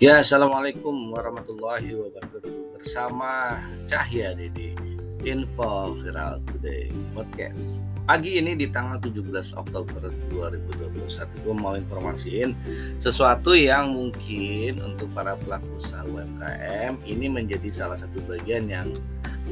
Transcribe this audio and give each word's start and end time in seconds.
Ya, 0.00 0.24
Assalamualaikum 0.24 1.12
warahmatullahi 1.12 1.92
wabarakatuh. 1.92 2.72
Bersama 2.72 3.60
Cahya 3.84 4.32
Dede 4.32 4.72
Info 5.28 5.92
Viral 5.92 6.40
Today 6.48 6.88
Podcast. 7.12 7.84
Pagi 8.08 8.40
ini 8.40 8.56
di 8.56 8.72
tanggal 8.72 8.96
17 8.96 9.60
Oktober 9.60 10.08
2021 10.32 11.44
Gue 11.44 11.52
mau 11.52 11.76
informasiin 11.76 12.56
sesuatu 12.96 13.52
yang 13.52 13.92
mungkin 13.92 14.80
untuk 14.80 15.12
para 15.12 15.36
pelaku 15.36 15.76
usaha 15.76 16.00
UMKM 16.08 17.04
Ini 17.04 17.26
menjadi 17.28 17.68
salah 17.68 18.00
satu 18.00 18.24
bagian 18.24 18.72
yang 18.72 18.96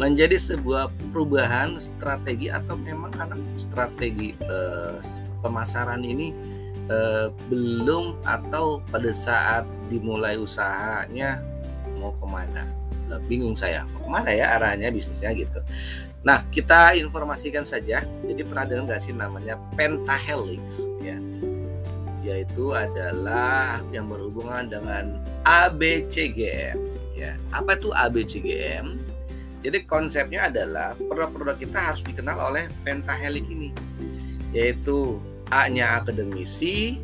menjadi 0.00 0.40
sebuah 0.40 0.88
perubahan 1.12 1.76
strategi 1.76 2.48
Atau 2.48 2.80
memang 2.80 3.12
karena 3.12 3.36
strategi 3.52 4.32
eh, 4.32 4.96
pemasaran 5.44 6.00
ini 6.00 6.32
eh, 6.88 7.28
belum 7.48 8.20
atau 8.24 8.80
pada 8.88 9.12
saat 9.12 9.64
dimulai 9.92 10.40
usahanya 10.40 11.40
mau 12.00 12.12
ke 12.16 12.26
mana? 12.26 12.64
Lah 13.08 13.20
bingung 13.24 13.56
saya 13.56 13.88
mau 13.94 14.04
ke 14.04 14.10
mana 14.10 14.30
ya 14.32 14.56
arahnya 14.58 14.92
bisnisnya 14.92 15.32
gitu. 15.32 15.60
Nah 16.24 16.44
kita 16.50 16.98
informasikan 16.98 17.64
saja 17.64 18.04
jadi 18.24 18.42
pernah 18.44 18.64
dengar 18.68 18.96
nggak 18.96 19.02
sih 19.04 19.14
namanya 19.14 19.56
pentahelix 19.76 20.88
ya? 21.00 21.16
Yaitu 22.26 22.76
adalah 22.76 23.80
yang 23.94 24.10
berhubungan 24.10 24.68
dengan 24.68 25.16
ABCGM 25.48 26.76
ya. 27.16 27.38
Apa 27.54 27.78
itu 27.80 27.88
ABCGM 27.94 29.08
jadi 29.58 29.82
konsepnya 29.90 30.46
adalah 30.46 30.94
produk-produk 30.94 31.58
kita 31.58 31.78
harus 31.78 32.02
dikenal 32.06 32.38
oleh 32.38 32.70
pentahelix 32.86 33.44
ini 33.50 33.74
yaitu 34.54 35.18
A-nya 35.48 36.00
akademisi, 36.00 37.00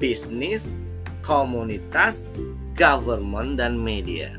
bisnis, 0.00 0.72
komunitas, 1.20 2.32
government, 2.72 3.60
dan 3.60 3.76
media. 3.76 4.32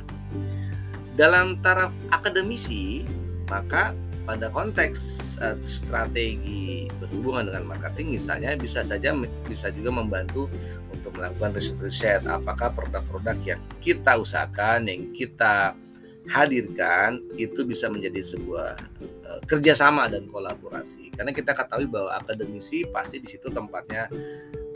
Dalam 1.13 1.59
taraf 1.59 1.91
akademisi, 2.09 3.03
maka 3.51 3.91
pada 4.29 4.45
konteks 4.53 5.01
uh, 5.41 5.57
strategi 5.65 6.85
berhubungan 7.01 7.49
dengan 7.49 7.65
marketing 7.65 8.13
misalnya 8.13 8.53
bisa 8.53 8.85
saja 8.85 9.09
bisa 9.49 9.73
juga 9.73 9.89
membantu 9.89 10.45
untuk 10.93 11.17
melakukan 11.17 11.57
riset-riset 11.57 12.29
apakah 12.29 12.69
produk-produk 12.77 13.33
yang 13.41 13.61
kita 13.81 14.21
usahakan 14.21 14.85
yang 14.85 15.09
kita 15.17 15.73
hadirkan 16.29 17.17
itu 17.35 17.65
bisa 17.65 17.89
menjadi 17.89 18.21
sebuah 18.21 18.77
uh, 19.25 19.41
kerjasama 19.49 20.05
dan 20.05 20.29
kolaborasi. 20.29 21.09
Karena 21.17 21.33
kita 21.33 21.57
ketahui 21.57 21.89
bahwa 21.89 22.13
akademisi 22.13 22.85
pasti 22.85 23.17
di 23.17 23.27
situ 23.27 23.49
tempatnya 23.49 24.05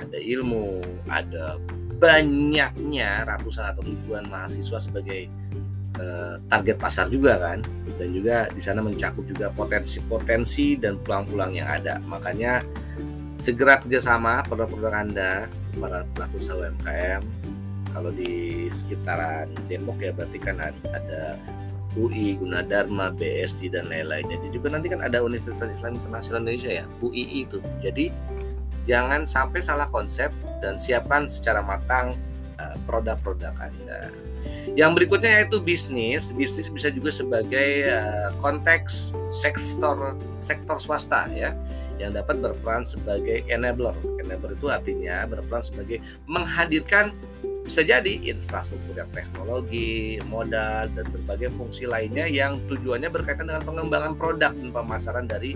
ada 0.01 0.17
ilmu 0.17 0.81
ada 1.05 1.61
banyaknya 2.01 3.23
ratusan 3.29 3.69
atau 3.69 3.85
ribuan 3.85 4.25
mahasiswa 4.27 4.81
sebagai 4.81 5.29
uh, 6.01 6.41
target 6.49 6.77
pasar 6.81 7.07
juga 7.13 7.37
kan. 7.37 7.61
Dan 8.01 8.09
juga 8.09 8.49
di 8.49 8.59
sana 8.59 8.81
mencakup 8.81 9.21
juga 9.29 9.53
potensi-potensi 9.53 10.81
dan 10.81 10.97
pulang-pulang 11.05 11.53
yang 11.53 11.69
ada. 11.69 12.01
Makanya 12.09 12.65
segera 13.37 13.77
kerjasama 13.77 14.41
produk-produk 14.49 14.93
anda 14.93 15.45
para 15.77 16.05
pelaku 16.17 16.37
usaha 16.41 16.57
UMKM 16.57 17.21
kalau 17.93 18.09
di 18.09 18.67
sekitaran 18.73 19.53
Depok 19.69 20.01
ya 20.01 20.11
berarti 20.11 20.37
kan 20.41 20.57
ada 20.65 21.37
UI, 21.93 22.41
Gunadarma, 22.41 23.13
BSD 23.13 23.69
dan 23.69 23.85
lain-lainnya. 23.85 24.41
Jadi 24.41 24.49
juga 24.57 24.73
nanti 24.73 24.89
kan 24.89 25.05
ada 25.05 25.21
Universitas 25.21 25.69
Islam 25.69 26.01
Internasional 26.01 26.41
Indonesia 26.41 26.71
ya, 26.81 26.85
UII 27.05 27.45
itu. 27.45 27.61
Jadi 27.85 28.09
jangan 28.89 29.29
sampai 29.29 29.61
salah 29.61 29.85
konsep 29.93 30.33
dan 30.59 30.81
siapkan 30.81 31.29
secara 31.29 31.61
matang 31.61 32.17
uh, 32.57 32.75
produk-produk 32.89 33.53
Anda. 33.61 34.09
Yang 34.73 34.91
berikutnya 34.97 35.39
yaitu 35.39 35.61
bisnis. 35.61 36.33
Bisnis 36.33 36.67
bisa 36.67 36.89
juga 36.89 37.13
sebagai 37.13 37.93
uh, 37.93 38.33
konteks 38.41 39.13
sektor 39.29 40.17
sektor 40.41 40.81
swasta 40.81 41.29
ya 41.31 41.53
yang 42.01 42.11
dapat 42.11 42.41
berperan 42.41 42.83
sebagai 42.83 43.45
enabler. 43.47 43.95
Enabler 44.19 44.57
itu 44.57 44.67
artinya 44.67 45.23
berperan 45.29 45.63
sebagai 45.63 46.01
menghadirkan 46.25 47.13
bisa 47.63 47.79
jadi 47.79 48.13
infrastruktur 48.27 48.91
yang 48.91 49.07
teknologi, 49.15 50.19
modal, 50.27 50.91
dan 50.91 51.05
berbagai 51.07 51.55
fungsi 51.55 51.87
lainnya 51.87 52.27
yang 52.27 52.59
tujuannya 52.67 53.07
berkaitan 53.07 53.47
dengan 53.47 53.63
pengembangan 53.63 54.13
produk 54.19 54.51
dan 54.51 54.69
pemasaran 54.69 55.25
dari 55.25 55.55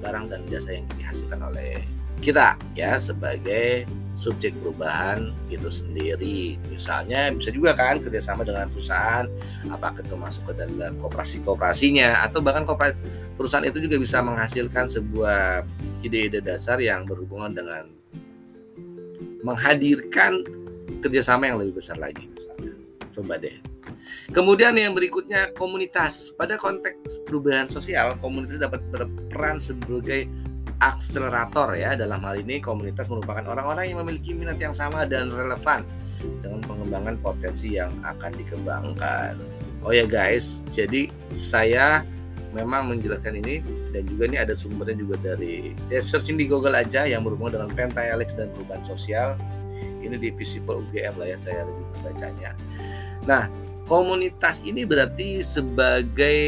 barang 0.00 0.32
dan 0.32 0.40
jasa 0.48 0.80
yang 0.80 0.88
dihasilkan 0.96 1.40
oleh 1.44 1.84
kita 2.24 2.56
ya 2.72 2.96
sebagai 2.96 3.84
subjek 4.16 4.54
perubahan 4.62 5.34
itu 5.50 5.68
sendiri. 5.68 6.56
Misalnya 6.70 7.28
bisa 7.34 7.50
juga 7.50 7.74
kan 7.74 7.98
kerjasama 7.98 8.46
dengan 8.46 8.70
perusahaan, 8.70 9.26
apakah 9.68 10.00
itu 10.00 10.14
masuk 10.14 10.52
ke 10.52 10.62
dalam 10.62 10.96
kooperasi-kooperasinya 11.02 12.22
atau 12.22 12.38
bahkan 12.38 12.64
perusahaan 13.34 13.66
itu 13.66 13.82
juga 13.82 13.98
bisa 13.98 14.22
menghasilkan 14.22 14.86
sebuah 14.86 15.66
ide-ide 16.06 16.38
dasar 16.38 16.78
yang 16.78 17.04
berhubungan 17.04 17.50
dengan 17.52 17.84
menghadirkan 19.42 20.61
kerjasama 21.02 21.50
yang 21.50 21.58
lebih 21.58 21.82
besar 21.82 21.98
lagi 21.98 22.24
misalnya. 22.30 22.72
Coba 23.12 23.36
deh. 23.36 23.58
Kemudian 24.32 24.72
yang 24.78 24.96
berikutnya 24.96 25.52
komunitas. 25.52 26.32
Pada 26.32 26.56
konteks 26.56 27.26
perubahan 27.28 27.68
sosial, 27.68 28.16
komunitas 28.22 28.56
dapat 28.56 28.80
berperan 28.88 29.60
sebagai 29.60 30.30
akselerator 30.80 31.76
ya. 31.76 31.92
Dalam 31.98 32.22
hal 32.24 32.40
ini 32.40 32.62
komunitas 32.62 33.12
merupakan 33.12 33.44
orang-orang 33.52 33.92
yang 33.92 33.98
memiliki 34.00 34.32
minat 34.32 34.56
yang 34.56 34.72
sama 34.72 35.04
dan 35.04 35.28
relevan 35.28 35.84
dengan 36.40 36.62
pengembangan 36.64 37.18
potensi 37.20 37.76
yang 37.76 37.92
akan 38.06 38.30
dikembangkan. 38.38 39.34
Oh 39.82 39.90
ya 39.90 40.06
guys, 40.06 40.62
jadi 40.70 41.10
saya 41.34 42.06
memang 42.54 42.92
menjelaskan 42.92 43.42
ini 43.42 43.64
dan 43.90 44.04
juga 44.06 44.28
ini 44.28 44.36
ada 44.38 44.54
sumbernya 44.54 44.94
juga 44.94 45.16
dari 45.18 45.72
ya 45.88 45.98
searching 46.04 46.36
di 46.36 46.46
Google 46.46 46.76
aja 46.76 47.08
yang 47.08 47.24
berhubungan 47.24 47.58
dengan 47.58 47.70
pentahelix 47.72 48.36
dan 48.36 48.52
perubahan 48.52 48.84
sosial 48.84 49.34
ini 50.02 50.18
di 50.18 50.28
Visible 50.34 50.82
UGM 50.82 51.14
lah 51.16 51.26
ya 51.30 51.38
saya 51.38 51.64
lebih 51.64 51.84
membacanya. 51.96 52.50
Nah, 53.22 53.46
komunitas 53.86 54.62
ini 54.66 54.82
berarti 54.82 55.42
sebagai 55.42 56.38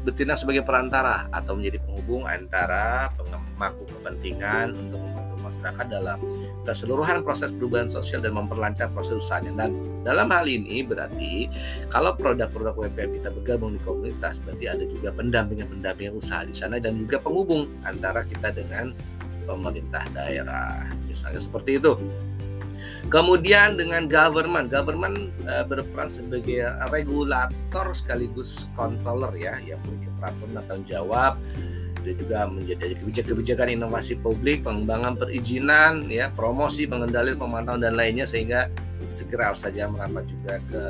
betina 0.00 0.32
sebagai 0.36 0.64
perantara 0.64 1.28
atau 1.28 1.56
menjadi 1.56 1.80
penghubung 1.84 2.24
antara 2.24 3.12
pemangku 3.16 3.84
kepentingan 3.84 4.72
untuk 4.72 5.00
membantu 5.04 5.36
masyarakat 5.44 5.86
dalam 5.92 6.18
keseluruhan 6.64 7.20
proses 7.26 7.52
perubahan 7.52 7.90
sosial 7.90 8.24
dan 8.24 8.32
memperlancar 8.32 8.88
proses 8.94 9.20
usahanya. 9.20 9.66
Dan 9.66 9.70
dalam 10.06 10.32
hal 10.32 10.48
ini 10.48 10.80
berarti 10.80 11.50
kalau 11.92 12.16
produk-produk 12.16 12.72
UMKM 12.76 13.10
kita 13.20 13.28
bergabung 13.34 13.76
di 13.76 13.80
komunitas 13.84 14.40
berarti 14.40 14.64
ada 14.70 14.84
juga 14.88 15.12
pendampingan-pendampingan 15.12 16.14
usaha 16.16 16.46
di 16.46 16.56
sana 16.56 16.80
dan 16.80 16.96
juga 16.96 17.20
penghubung 17.20 17.68
antara 17.84 18.24
kita 18.24 18.54
dengan 18.54 18.96
pemerintah 19.44 20.06
daerah. 20.14 20.88
Misalnya 21.04 21.42
seperti 21.42 21.76
itu. 21.82 21.92
Kemudian 23.10 23.74
dengan 23.74 24.06
government, 24.06 24.70
government 24.70 25.34
uh, 25.42 25.66
berperan 25.66 26.06
sebagai 26.06 26.62
regulator 26.94 27.90
sekaligus 27.90 28.70
controller 28.78 29.34
ya, 29.34 29.58
yang 29.58 29.82
memiliki 29.82 30.14
peraturan 30.14 30.50
dan 30.54 30.64
tanggung 30.70 30.86
jawab. 30.86 31.34
Dia 32.06 32.14
juga 32.16 32.46
menjadi 32.48 32.96
kebijakan-kebijakan 32.96 33.76
inovasi 33.76 34.14
publik, 34.22 34.62
pengembangan 34.62 35.18
perizinan, 35.18 36.06
ya, 36.06 36.30
promosi, 36.32 36.86
pengendalian, 36.86 37.36
pemantauan 37.36 37.82
dan 37.82 37.98
lainnya 37.98 38.24
sehingga 38.24 38.70
segera 39.10 39.52
saja 39.58 39.90
merapat 39.90 40.24
juga 40.30 40.62
ke 40.70 40.82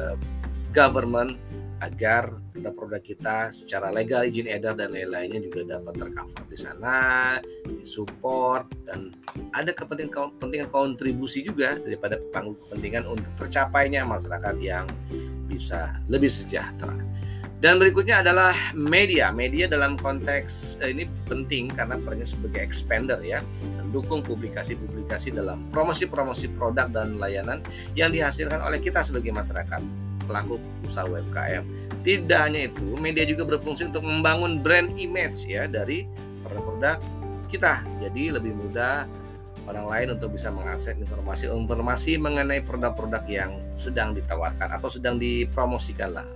government 0.71 1.39
agar 1.81 2.29
produk-produk 2.53 3.01
kita 3.01 3.37
secara 3.57 3.89
legal 3.89 4.21
izin 4.29 4.53
edar 4.53 4.77
dan 4.77 4.93
lain-lainnya 4.93 5.41
juga 5.41 5.81
dapat 5.81 5.97
tercover 5.97 6.45
di 6.53 6.59
sana, 6.61 6.97
disupport 7.65 8.69
dan 8.85 9.17
ada 9.57 9.73
kepentingan 9.73 10.37
kepentingan 10.37 10.69
kontribusi 10.69 11.41
juga 11.41 11.81
daripada 11.81 12.21
kepentingan 12.21 13.09
untuk 13.09 13.33
tercapainya 13.41 14.05
masyarakat 14.05 14.57
yang 14.61 14.85
bisa 15.49 15.97
lebih 16.07 16.29
sejahtera. 16.29 16.95
Dan 17.61 17.77
berikutnya 17.77 18.25
adalah 18.25 18.57
media. 18.73 19.29
Media 19.29 19.69
dalam 19.69 20.01
konteks 20.01 20.81
eh, 20.81 20.97
ini 20.97 21.05
penting 21.29 21.69
karena 21.69 22.01
perannya 22.01 22.25
sebagai 22.25 22.65
expander 22.65 23.21
ya, 23.21 23.45
mendukung 23.85 24.25
publikasi-publikasi 24.25 25.37
dalam 25.37 25.69
promosi-promosi 25.69 26.57
produk 26.57 26.89
dan 26.89 27.21
layanan 27.21 27.61
yang 27.93 28.09
dihasilkan 28.09 28.65
oleh 28.65 28.81
kita 28.81 29.05
sebagai 29.05 29.29
masyarakat 29.37 30.10
pelaku 30.31 30.63
usaha 30.87 31.03
UMKM. 31.11 31.67
Tidak 32.07 32.41
hanya 32.41 32.71
itu, 32.71 32.95
media 32.97 33.27
juga 33.27 33.45
berfungsi 33.59 33.91
untuk 33.91 34.07
membangun 34.07 34.63
brand 34.63 34.95
image 34.95 35.51
ya 35.51 35.67
dari 35.67 36.07
produk-produk 36.47 37.03
kita. 37.51 37.83
Jadi 37.99 38.31
lebih 38.31 38.55
mudah 38.55 39.11
orang 39.67 39.87
lain 39.91 40.07
untuk 40.17 40.39
bisa 40.39 40.49
mengakses 40.49 40.95
informasi-informasi 40.95 42.17
mengenai 42.23 42.63
produk-produk 42.63 43.27
yang 43.27 43.59
sedang 43.75 44.15
ditawarkan 44.15 44.71
atau 44.71 44.89
sedang 44.89 45.19
dipromosikan 45.19 46.15
lah. 46.15 46.27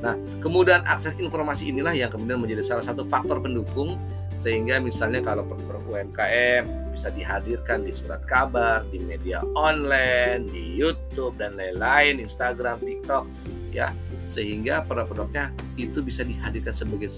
Nah, 0.00 0.16
kemudian 0.40 0.84
akses 0.84 1.16
informasi 1.16 1.68
inilah 1.72 1.92
yang 1.92 2.08
kemudian 2.08 2.40
menjadi 2.40 2.64
salah 2.64 2.84
satu 2.84 3.04
faktor 3.04 3.40
pendukung 3.40 3.96
sehingga 4.42 4.82
misalnya 4.82 5.24
kalau 5.24 5.46
produk 5.46 5.82
UMKM 5.84 6.92
bisa 6.92 7.08
dihadirkan 7.14 7.86
di 7.86 7.92
surat 7.94 8.22
kabar, 8.26 8.84
di 8.90 9.00
media 9.02 9.40
online, 9.54 10.46
di 10.50 10.74
YouTube 10.76 11.38
dan 11.38 11.54
lain-lain, 11.56 12.20
Instagram, 12.20 12.82
TikTok, 12.82 13.24
ya, 13.70 13.90
sehingga 14.30 14.84
produk-produknya 14.84 15.52
itu 15.78 16.00
bisa 16.00 16.22
dihadirkan 16.22 16.74
sebagai 16.74 17.10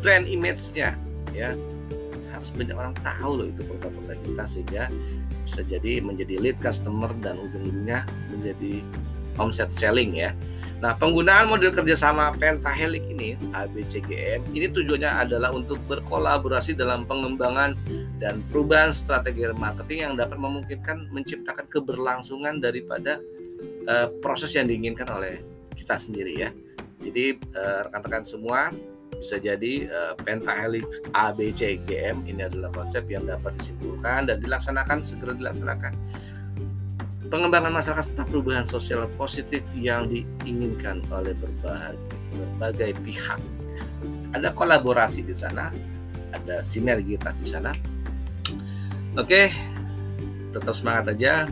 brand 0.00 0.26
image-nya, 0.26 0.94
ya. 1.34 1.54
Harus 2.32 2.50
banyak 2.54 2.74
orang 2.74 2.96
tahu 3.04 3.30
loh 3.42 3.46
itu 3.46 3.62
produk-produk 3.62 4.18
kita 4.26 4.44
sehingga 4.48 4.82
bisa 5.42 5.60
jadi 5.66 6.02
menjadi 6.02 6.34
lead 6.38 6.58
customer 6.62 7.10
dan 7.22 7.38
ujung-ujungnya 7.38 8.06
menjadi 8.34 8.82
omset 9.38 9.70
selling 9.70 10.14
ya. 10.18 10.30
Nah, 10.82 10.98
penggunaan 10.98 11.46
model 11.46 11.70
kerjasama 11.70 12.34
Pentahelix 12.34 13.06
ini, 13.06 13.38
ABCGM, 13.54 14.50
ini 14.50 14.66
tujuannya 14.66 15.06
adalah 15.14 15.54
untuk 15.54 15.78
berkolaborasi 15.86 16.74
dalam 16.74 17.06
pengembangan 17.06 17.78
dan 18.18 18.42
perubahan 18.50 18.90
strategi 18.90 19.46
marketing 19.54 20.10
yang 20.10 20.14
dapat 20.18 20.42
memungkinkan 20.42 21.06
menciptakan 21.14 21.70
keberlangsungan 21.70 22.58
daripada 22.58 23.22
uh, 23.86 24.10
proses 24.18 24.58
yang 24.58 24.66
diinginkan 24.66 25.06
oleh 25.06 25.38
kita 25.78 25.94
sendiri 25.94 26.34
ya. 26.34 26.50
Jadi 26.98 27.38
uh, 27.54 27.86
rekan-rekan 27.86 28.26
semua 28.26 28.74
bisa 29.22 29.38
jadi 29.38 29.86
uh, 29.86 30.18
Pentahelix 30.18 30.98
ABCGM 31.14 32.26
ini 32.26 32.42
adalah 32.42 32.74
konsep 32.74 33.06
yang 33.06 33.22
dapat 33.22 33.54
disimpulkan 33.54 34.26
dan 34.26 34.42
dilaksanakan 34.42 34.98
segera 35.06 35.38
dilaksanakan 35.38 35.94
pengembangan 37.32 37.72
masyarakat 37.72 38.12
serta 38.12 38.28
perubahan 38.28 38.68
sosial 38.68 39.08
positif 39.16 39.64
yang 39.72 40.04
diinginkan 40.04 41.00
oleh 41.08 41.32
berbagai, 41.32 41.96
berbagai 42.36 42.92
pihak. 43.00 43.40
Ada 44.36 44.52
kolaborasi 44.52 45.24
di 45.24 45.32
sana, 45.32 45.72
ada 46.28 46.60
sinergitas 46.60 47.32
di 47.40 47.48
sana. 47.48 47.72
Oke, 49.16 49.48
tetap 50.52 50.76
semangat 50.76 51.16
aja. 51.16 51.48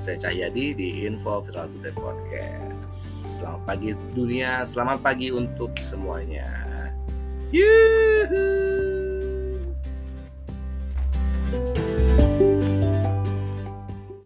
Saya 0.00 0.16
Cahyadi 0.16 0.72
di 0.72 1.04
Info 1.04 1.44
Viral 1.44 1.68
Today 1.68 1.92
Podcast. 1.92 2.96
Selamat 3.44 3.60
pagi 3.68 3.92
dunia, 4.16 4.64
selamat 4.64 4.98
pagi 5.04 5.28
untuk 5.28 5.76
semuanya. 5.76 6.48
Yuhuu. 7.52 8.89